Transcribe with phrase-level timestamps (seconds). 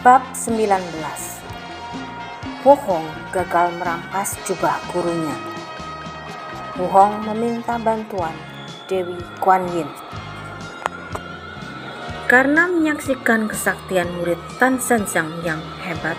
[0.00, 0.64] Bab 19
[2.64, 3.04] Wuhong
[3.36, 5.36] gagal merampas jubah gurunya.
[6.80, 8.32] Wuhong meminta bantuan
[8.88, 9.84] Dewi Kuan Yin.
[12.32, 16.16] Karena menyaksikan kesaktian murid Tan Sanzang yang hebat,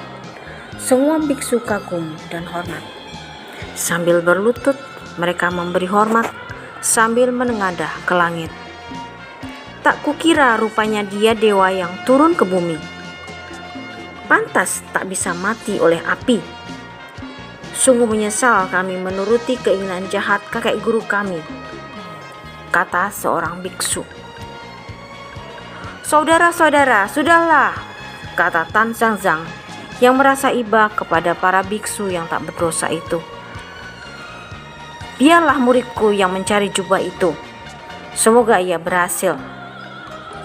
[0.77, 2.85] semua biksu kagum dan hormat.
[3.73, 4.77] Sambil berlutut,
[5.17, 6.29] mereka memberi hormat
[6.85, 8.53] sambil menengadah ke langit.
[9.81, 13.00] Tak kukira rupanya dia dewa yang turun ke bumi
[14.31, 16.39] pantas tak bisa mati oleh api.
[17.75, 21.43] Sungguh menyesal kami menuruti keinginan jahat kakek guru kami,
[22.71, 24.07] kata seorang biksu.
[26.07, 27.75] Saudara-saudara, sudahlah,
[28.39, 29.43] kata Tan Sang Zhang
[29.99, 33.19] yang merasa iba kepada para biksu yang tak berdosa itu.
[35.19, 37.35] Biarlah muridku yang mencari jubah itu.
[38.15, 39.35] Semoga ia berhasil.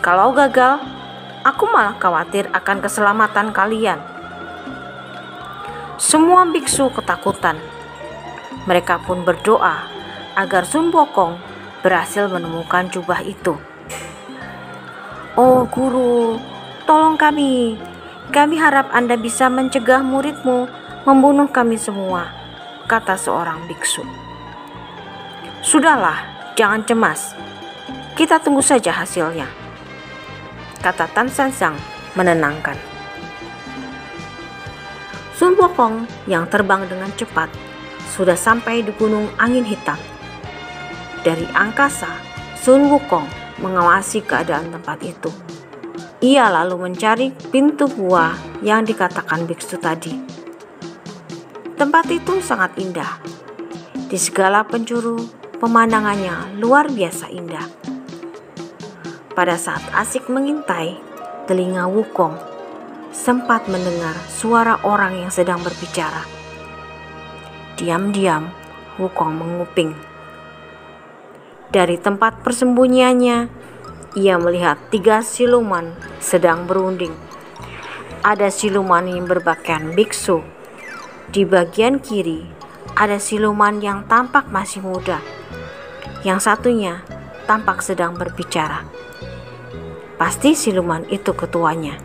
[0.02, 0.82] Kalau gagal,
[1.46, 4.02] Aku malah khawatir akan keselamatan kalian.
[5.94, 7.54] Semua biksu ketakutan.
[8.66, 9.86] Mereka pun berdoa
[10.34, 11.38] agar Sun Bokong
[11.86, 13.54] berhasil menemukan jubah itu.
[15.38, 16.42] Oh guru,
[16.82, 17.78] tolong kami.
[18.34, 20.66] Kami harap Anda bisa mencegah muridmu
[21.06, 22.26] membunuh kami semua,
[22.90, 24.02] kata seorang biksu.
[25.62, 26.26] Sudahlah,
[26.58, 27.38] jangan cemas.
[28.18, 29.65] Kita tunggu saja hasilnya
[30.86, 31.74] kata Tan San Sang
[32.14, 32.78] menenangkan.
[35.34, 37.50] Sun Wukong yang terbang dengan cepat
[38.14, 39.98] sudah sampai di gunung angin hitam.
[41.26, 42.08] Dari angkasa,
[42.54, 43.26] Sun Wukong
[43.58, 45.34] mengawasi keadaan tempat itu.
[46.22, 50.14] Ia lalu mencari pintu gua yang dikatakan biksu tadi.
[51.74, 53.18] Tempat itu sangat indah.
[54.06, 55.18] Di segala penjuru,
[55.58, 57.85] pemandangannya luar biasa indah
[59.36, 60.96] pada saat asik mengintai,
[61.44, 62.40] telinga Wukong
[63.12, 66.24] sempat mendengar suara orang yang sedang berbicara.
[67.76, 68.48] Diam-diam,
[68.96, 69.92] Wukong menguping.
[71.68, 73.38] Dari tempat persembunyiannya,
[74.16, 77.12] ia melihat tiga siluman sedang berunding.
[78.24, 80.40] Ada siluman yang berpakaian biksu.
[81.28, 82.40] Di bagian kiri,
[82.96, 85.20] ada siluman yang tampak masih muda.
[86.24, 87.04] Yang satunya
[87.44, 89.05] tampak sedang berbicara.
[90.16, 92.00] Pasti siluman itu ketuanya.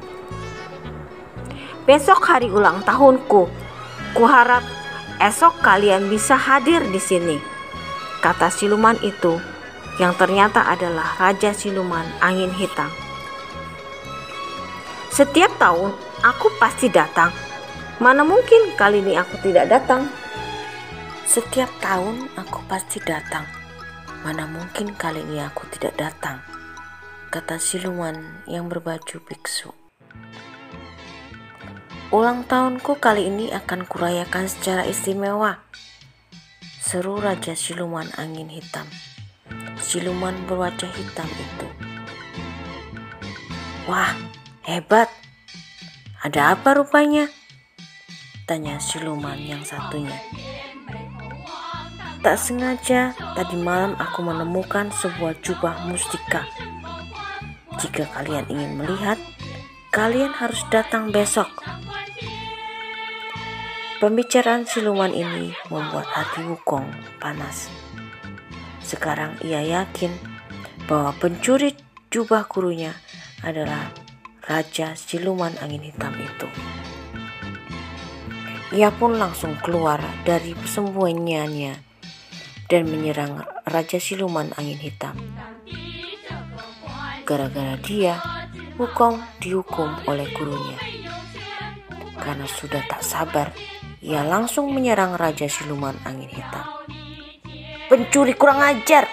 [1.88, 3.48] Besok hari ulang tahunku.
[4.12, 4.68] Kuharap
[5.24, 7.40] esok kalian bisa hadir di sini.
[8.20, 9.40] Kata siluman itu
[9.96, 12.92] yang ternyata adalah Raja Siluman Angin Hitam.
[15.08, 17.32] Setiap tahun aku pasti datang.
[18.04, 20.12] Mana mungkin kali ini aku tidak datang?
[21.24, 23.48] Setiap tahun aku pasti datang.
[24.28, 26.51] Mana mungkin kali ini aku tidak datang?
[27.32, 29.72] Kata siluman yang berbaju biksu.
[32.12, 35.64] Ulang tahunku kali ini akan kurayakan secara istimewa.
[36.84, 38.84] Seru Raja Siluman Angin Hitam.
[39.80, 41.68] Siluman berwajah hitam itu.
[43.88, 44.12] Wah,
[44.68, 45.08] hebat.
[46.20, 47.32] Ada apa rupanya?
[48.44, 50.20] Tanya siluman yang satunya.
[52.20, 56.44] Tak sengaja tadi malam aku menemukan sebuah jubah mustika
[57.82, 59.18] jika kalian ingin melihat,
[59.90, 61.50] kalian harus datang besok.
[63.98, 66.90] Pembicaraan siluman ini membuat hati Wukong
[67.22, 67.70] panas.
[68.82, 70.14] Sekarang ia yakin
[70.90, 71.78] bahwa pencuri
[72.10, 72.98] jubah gurunya
[73.46, 73.94] adalah
[74.42, 76.50] Raja Siluman Angin Hitam itu.
[78.74, 81.74] Ia pun langsung keluar dari persembunyiannya
[82.72, 85.14] dan menyerang Raja Siluman Angin Hitam.
[87.32, 88.20] Gara-gara dia,
[88.76, 90.76] Wukong dihukum oleh gurunya.
[92.20, 93.56] Karena sudah tak sabar,
[94.04, 96.68] ia langsung menyerang Raja Siluman Angin Hitam.
[97.88, 99.08] Pencuri kurang ajar,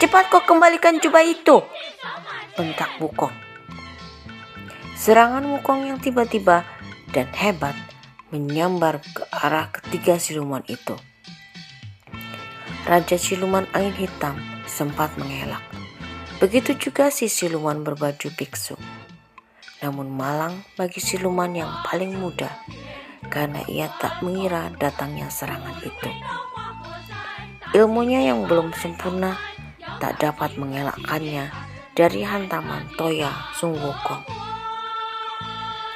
[0.00, 1.60] cepat kau kembalikan jubah itu,
[2.56, 3.36] bentak Wukong.
[4.96, 6.64] Serangan Wukong yang tiba-tiba
[7.12, 7.76] dan hebat
[8.32, 10.96] menyambar ke arah ketiga siluman itu.
[12.88, 15.69] Raja Siluman Angin Hitam sempat mengelak.
[16.40, 18.80] Begitu juga si siluman berbaju biksu.
[19.80, 22.52] namun malang bagi siluman yang paling muda
[23.32, 26.10] karena ia tak mengira datangnya serangan itu.
[27.72, 29.40] Ilmunya yang belum sempurna
[30.00, 31.48] tak dapat mengelakkannya
[31.96, 34.24] dari hantaman Toya Sung Wukong.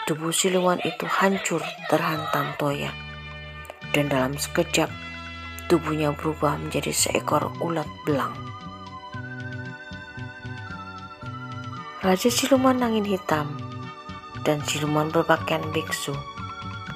[0.09, 2.93] Tubuh siluman itu hancur terhantam Toya
[3.93, 4.89] dan dalam sekejap
[5.69, 8.54] tubuhnya berubah menjadi seekor ulat belang.
[12.05, 13.49] Raja siluman angin hitam
[14.45, 16.13] dan siluman berpakaian biksu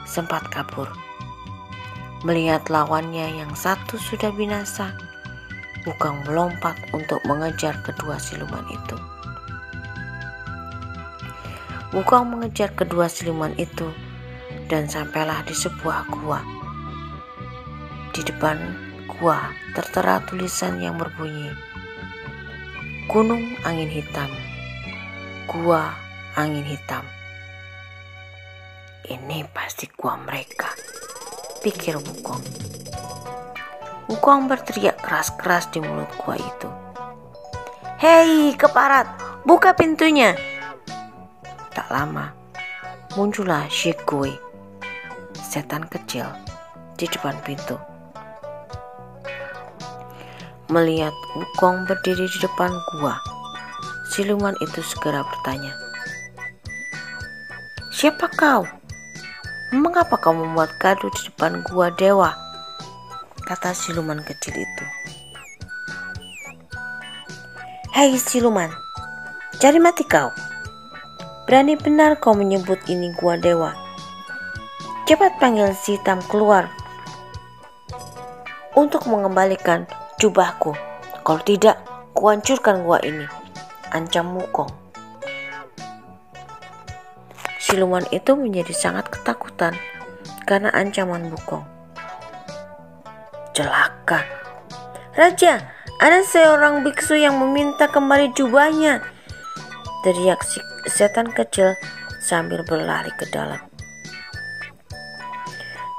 [0.05, 0.85] sempat kabur
[2.29, 4.93] Melihat lawannya yang satu sudah binasa,
[5.89, 8.97] Wukong melompat untuk mengejar kedua siluman itu.
[11.97, 13.89] Wukong mengejar kedua siluman itu
[14.69, 16.45] dan sampailah di sebuah gua.
[18.13, 18.61] Di depan
[19.09, 21.49] gua tertera tulisan yang berbunyi
[23.09, 24.48] Gunung Angin Hitam
[25.49, 25.97] Gua
[26.37, 27.09] Angin Hitam
[29.09, 30.69] Ini pasti gua mereka
[31.65, 32.45] pikir Wukong.
[34.13, 36.69] Wukong berteriak keras-keras di mulut gua itu.
[37.97, 39.09] Hei, keparat,
[39.49, 40.37] buka pintunya.
[41.73, 42.37] Tak lama,
[43.17, 44.37] muncullah Shigui,
[45.33, 46.29] setan kecil,
[47.01, 47.81] di depan pintu.
[50.69, 52.69] Melihat Wukong berdiri di depan
[53.01, 53.17] gua,
[54.19, 55.71] siluman itu segera bertanya,
[57.95, 58.67] Siapa kau?
[59.71, 62.35] Mengapa kau membuat gaduh di depan gua dewa?
[63.47, 64.85] Kata siluman kecil itu.
[67.95, 68.75] Hei siluman,
[69.63, 70.35] cari mati kau.
[71.47, 73.71] Berani benar kau menyebut ini gua dewa.
[75.07, 76.67] Cepat panggil si hitam keluar
[78.75, 79.87] untuk mengembalikan
[80.19, 80.75] jubahku.
[81.23, 81.79] Kalau tidak,
[82.19, 83.38] kuhancurkan gua ini.
[83.93, 84.69] Ancam Mukong.
[87.59, 89.77] Siluman itu menjadi sangat ketakutan
[90.49, 91.65] karena ancaman Bukong.
[93.53, 94.25] Celaka.
[95.19, 95.61] Raja,
[95.99, 99.03] ada seorang biksu yang meminta kembali jubahnya.
[100.07, 101.75] Teriak si setan kecil
[102.23, 103.59] sambil berlari ke dalam.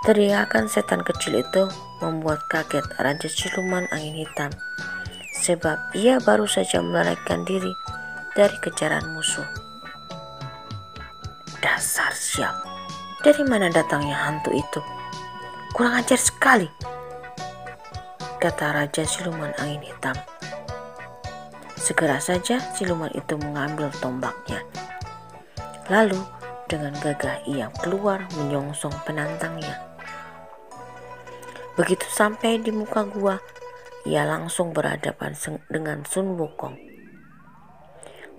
[0.07, 1.67] Teriakan setan kecil itu
[1.99, 4.49] membuat kaget Raja Siluman Angin Hitam
[5.39, 7.71] sebab ia baru saja melarikan diri
[8.35, 9.47] dari kejaran musuh.
[11.63, 12.55] Dasar sial.
[13.23, 14.79] Dari mana datangnya hantu itu?
[15.75, 16.67] Kurang ajar sekali.
[18.39, 20.15] Kata Raja Siluman Angin Hitam.
[21.75, 24.63] Segera saja siluman itu mengambil tombaknya.
[25.91, 26.19] Lalu
[26.71, 29.83] dengan gagah ia keluar menyongsong penantangnya.
[31.75, 33.39] Begitu sampai di muka gua,
[34.07, 35.35] ia langsung berhadapan
[35.67, 36.79] dengan Sun Wukong.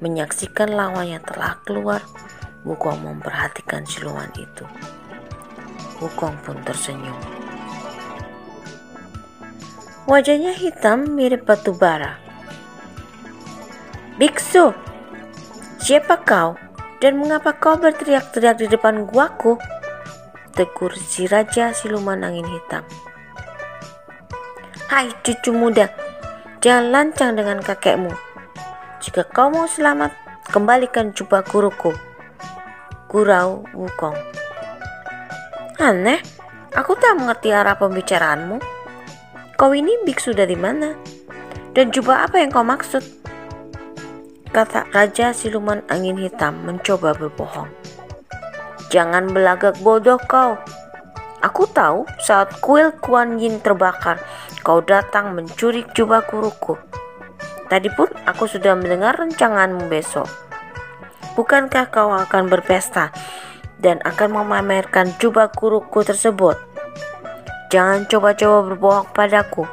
[0.00, 2.00] Menyaksikan lawannya telah keluar,
[2.64, 4.64] Wukong memperhatikan siluman itu.
[6.00, 7.16] Wukong pun tersenyum.
[10.08, 12.16] Wajahnya hitam mirip batu bara.
[14.16, 14.72] Biksu,
[15.80, 16.56] siapa kau
[17.00, 19.56] dan mengapa kau berteriak-teriak di depan guaku?
[20.52, 22.84] Tegur si raja siluman angin hitam.
[24.90, 25.86] Hai cucu muda,
[26.58, 28.10] jangan lancang dengan kakekmu.
[28.98, 30.10] Jika kau mau selamat,
[30.50, 31.94] kembalikan jubah guruku.
[33.06, 34.18] Gurau Wukong.
[35.78, 36.18] Aneh,
[36.74, 38.58] aku tak mengerti arah pembicaraanmu.
[39.54, 40.98] Kau ini biksu dari mana?
[41.70, 43.06] Dan jubah apa yang kau maksud?
[44.50, 47.70] Kata Raja Siluman Angin Hitam mencoba berbohong.
[48.90, 50.58] Jangan belagak bodoh kau.
[51.46, 54.20] Aku tahu saat kuil Kuan Yin terbakar,
[54.60, 56.76] kau datang mencuri jubah guruku.
[57.70, 60.26] Tadi pun aku sudah mendengar rencanganmu besok.
[61.38, 63.14] Bukankah kau akan berpesta
[63.78, 66.58] dan akan memamerkan jubah guruku tersebut?
[67.70, 69.64] Jangan coba-coba berbohong padaku.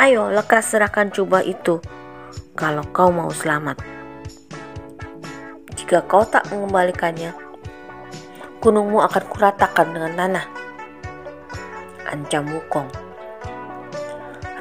[0.00, 1.78] Ayo lekas serahkan jubah itu
[2.56, 3.78] kalau kau mau selamat.
[5.76, 7.36] Jika kau tak mengembalikannya,
[8.64, 10.46] gunungmu akan kuratakan dengan tanah.
[12.08, 13.01] Ancam Wukong.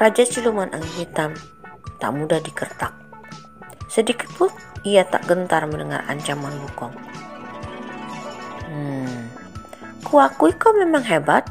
[0.02, 1.38] Raja Siluman Angin Hitam
[2.02, 2.90] tak mudah dikertak.
[3.86, 4.50] Sedikit pun
[4.82, 6.90] ia tak gentar mendengar ancaman Wukong.
[8.66, 9.30] Hmm,
[10.02, 11.46] kuakui kau memang hebat,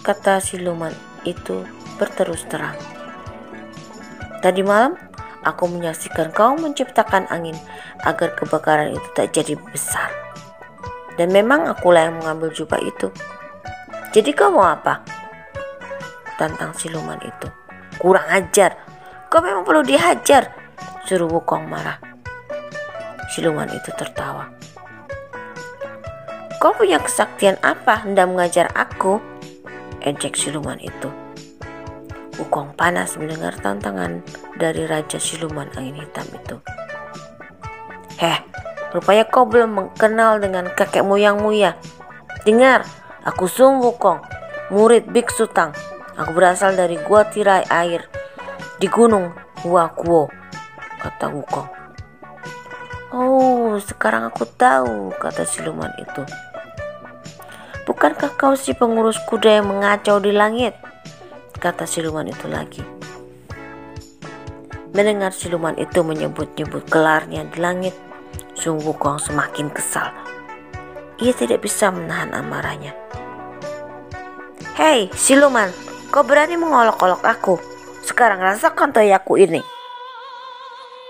[0.00, 0.96] kata siluman
[1.28, 1.60] itu
[2.00, 2.72] berterus terang.
[4.40, 4.96] Tadi malam
[5.44, 7.60] aku menyaksikan kau menciptakan angin
[8.08, 10.08] agar kebakaran itu tak jadi besar.
[11.20, 13.12] Dan memang akulah yang mengambil jubah itu.
[14.16, 15.04] Jadi kau mau apa?
[16.40, 17.59] Tantang siluman itu.
[18.00, 18.80] Kurang ajar.
[19.28, 20.56] Kau memang perlu dihajar.
[21.04, 22.00] Suruh Wukong marah.
[23.28, 24.48] Siluman itu tertawa.
[26.56, 29.20] Kau punya kesaktian apa hendak mengajar aku?
[30.00, 31.12] Ejek siluman itu.
[32.40, 34.24] Wukong panas mendengar tantangan
[34.56, 36.56] dari Raja Siluman Angin Hitam itu.
[38.16, 38.40] Heh,
[38.96, 41.76] rupanya kau belum mengenal dengan kakek moyangmu ya.
[42.48, 42.88] Dengar,
[43.28, 44.24] aku Sung Wukong,
[44.72, 45.76] murid Biksu Tang.
[46.20, 48.04] Aku berasal dari gua tirai air
[48.76, 49.32] di gunung
[49.64, 50.28] Huakuo,
[51.00, 51.68] kata Wukong.
[53.16, 56.20] Oh, sekarang aku tahu, kata siluman itu.
[57.88, 60.76] Bukankah kau si pengurus kuda yang mengacau di langit?
[61.56, 62.84] Kata siluman itu lagi.
[64.92, 67.96] Mendengar siluman itu menyebut-nyebut gelarnya di langit,
[68.52, 70.12] Sung Wukong semakin kesal.
[71.16, 72.92] Ia tidak bisa menahan amarahnya.
[74.76, 75.68] Hei, siluman,
[76.10, 77.54] kau berani mengolok-olok aku.
[78.02, 79.62] Sekarang rasakan toyaku ini.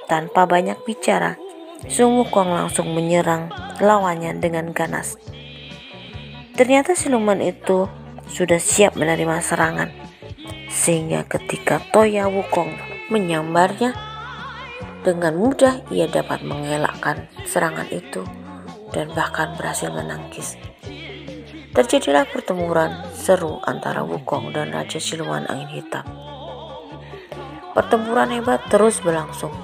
[0.04, 1.40] Tanpa banyak bicara,
[1.88, 3.48] Sung Wukong langsung menyerang
[3.80, 5.16] lawannya dengan ganas.
[6.52, 7.88] Ternyata siluman itu
[8.28, 9.88] sudah siap menerima serangan.
[10.68, 12.76] Sehingga ketika Toya Wukong
[13.08, 13.96] menyambarnya,
[15.00, 18.20] dengan mudah ia dapat mengelakkan serangan itu
[18.92, 20.60] dan bahkan berhasil menangkis.
[21.70, 26.02] Terjadilah pertempuran seru antara Wukong dan Raja Siluman Angin Hitam.
[27.78, 29.54] Pertempuran hebat terus berlangsung.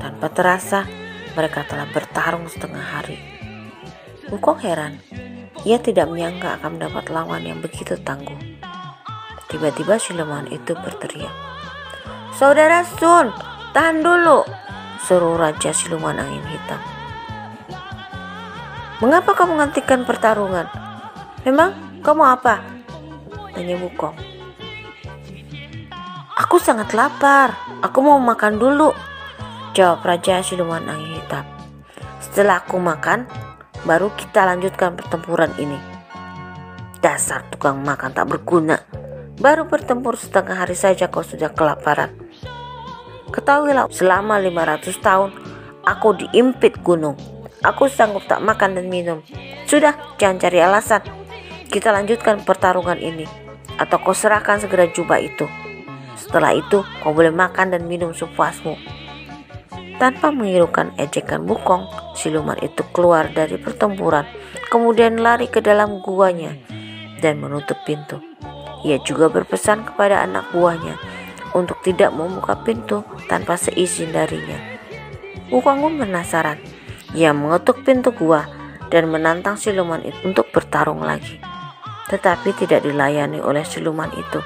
[0.00, 0.88] Tanpa terasa,
[1.36, 3.20] mereka telah bertarung setengah hari.
[4.32, 4.96] Wukong heran
[5.68, 8.38] ia tidak menyangka akan mendapat lawan yang begitu tangguh.
[9.52, 11.32] Tiba-tiba siluman itu berteriak.
[12.40, 13.28] Saudara Sun,
[13.76, 14.48] tahan dulu,
[15.04, 16.80] seru Raja Siluman Angin Hitam.
[19.04, 20.87] Mengapa kau menghentikan pertarungan?
[21.42, 22.62] Memang kamu apa?
[23.54, 24.16] Tanya Wukong.
[26.38, 28.94] Aku sangat lapar, aku mau makan dulu,
[29.74, 31.44] jawab Raja Siluman Angin Hitam.
[32.22, 33.26] Setelah aku makan,
[33.86, 35.78] Baru kita lanjutkan pertempuran ini.
[36.98, 38.82] Dasar tukang makan tak berguna.
[39.38, 42.10] Baru bertempur setengah hari saja kau sudah kelaparan.
[43.30, 45.30] Ketahuilah selama 500 tahun
[45.86, 47.14] aku diimpit gunung.
[47.62, 49.22] Aku sanggup tak makan dan minum.
[49.70, 51.02] Sudah, jangan cari alasan.
[51.68, 53.28] Kita lanjutkan pertarungan ini.
[53.76, 55.44] Atau kau serahkan segera jubah itu.
[56.16, 58.74] Setelah itu, kau boleh makan dan minum sepuasmu.
[60.00, 61.84] Tanpa mengirukan ejekan Bukong,
[62.16, 64.24] siluman itu keluar dari pertempuran,
[64.72, 66.56] kemudian lari ke dalam guanya
[67.20, 68.16] dan menutup pintu.
[68.86, 70.96] Ia juga berpesan kepada anak buahnya
[71.52, 74.56] untuk tidak membuka pintu tanpa seizin darinya.
[75.50, 76.62] Wukong pun penasaran.
[77.12, 78.46] Ia mengetuk pintu gua
[78.88, 81.47] dan menantang siluman itu untuk bertarung lagi.
[82.08, 84.40] Tetapi tidak dilayani oleh siluman itu.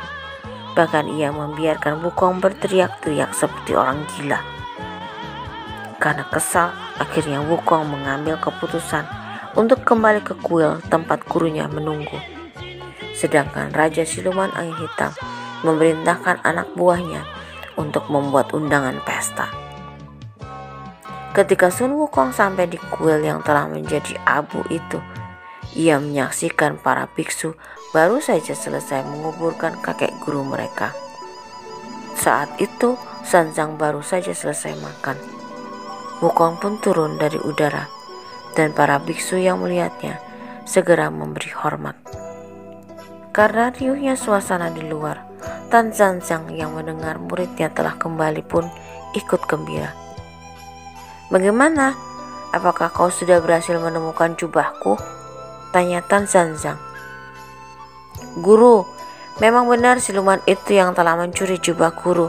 [0.74, 4.40] Bahkan ia membiarkan Wukong berteriak-teriak seperti orang gila.
[6.02, 9.06] Karena kesal, akhirnya Wukong mengambil keputusan
[9.54, 12.18] untuk kembali ke kuil tempat gurunya menunggu.
[13.12, 15.12] Sedangkan Raja Siluman Angin Hitam
[15.62, 17.22] memerintahkan anak buahnya
[17.78, 19.46] untuk membuat undangan pesta.
[21.32, 25.00] Ketika Sun Wukong sampai di kuil yang telah menjadi abu itu,
[25.72, 27.56] ia menyaksikan para biksu
[27.92, 30.92] baru saja selesai menguburkan kakek guru mereka.
[32.16, 35.14] Saat itu, Sanjang baru saja selesai makan.
[36.18, 37.86] Wukong pun turun dari udara,
[38.58, 40.18] dan para biksu yang melihatnya
[40.66, 41.94] segera memberi hormat.
[43.30, 45.22] Karena riuhnya suasana di luar,
[45.70, 48.66] Tan Zanzang yang mendengar muridnya telah kembali pun
[49.14, 49.94] ikut gembira.
[51.30, 51.94] Bagaimana?
[52.52, 55.21] Apakah kau sudah berhasil menemukan jubahku?
[55.72, 56.76] Tanya Tan Zanzang.
[58.38, 58.84] Guru,
[59.40, 62.28] memang benar siluman itu yang telah mencuri jubah guru.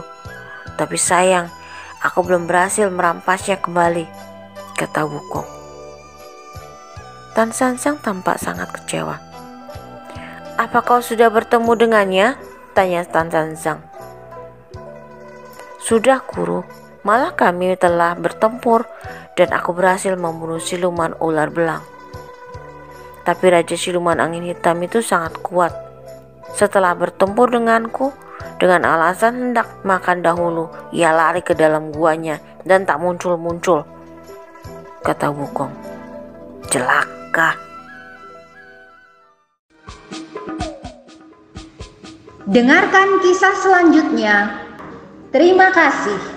[0.74, 1.52] Tapi sayang,
[2.04, 4.04] Aku belum berhasil merampasnya kembali,
[4.76, 5.48] kata Wukong.
[7.32, 9.16] Tan Sansang tampak sangat kecewa.
[10.60, 12.36] Apa kau sudah bertemu dengannya?
[12.76, 13.80] Tanya Tan Sansang.
[15.80, 16.60] Sudah guru,
[17.08, 18.84] malah kami telah bertempur
[19.32, 21.93] dan aku berhasil membunuh siluman ular belang.
[23.24, 25.72] Tapi Raja Siluman Angin Hitam itu sangat kuat.
[26.52, 28.12] Setelah bertempur denganku,
[28.60, 33.82] dengan alasan hendak makan dahulu, ia lari ke dalam guanya dan tak muncul-muncul.
[35.02, 35.72] Kata Wukong.
[36.70, 37.56] Celaka.
[42.44, 44.64] Dengarkan kisah selanjutnya.
[45.32, 46.33] Terima kasih.